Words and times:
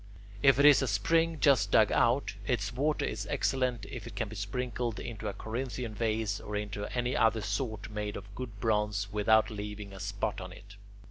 If 0.41 0.57
it 0.57 0.65
is 0.65 0.81
a 0.81 0.87
spring 0.87 1.39
just 1.39 1.69
dug 1.69 1.91
out, 1.91 2.33
its 2.47 2.73
water 2.73 3.05
is 3.05 3.27
excellent 3.29 3.85
if 3.85 4.07
it 4.07 4.15
can 4.15 4.29
be 4.29 4.35
sprinkled 4.35 4.99
into 4.99 5.27
a 5.27 5.33
Corinthian 5.33 5.93
vase 5.93 6.39
or 6.39 6.55
into 6.55 6.85
any 6.97 7.15
other 7.15 7.41
sort 7.41 7.87
made 7.91 8.17
of 8.17 8.33
good 8.33 8.59
bronze 8.59 9.09
without 9.13 9.51
leaving 9.51 9.93
a 9.93 9.99
spot 9.99 10.41
on 10.41 10.53
it. 10.53 10.75